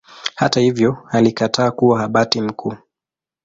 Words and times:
Hata 0.35 0.59
hivyo 0.59 1.07
alikataa 1.11 1.71
kuwa 1.71 2.03
Abati 2.03 2.41
mkuu. 2.41 2.75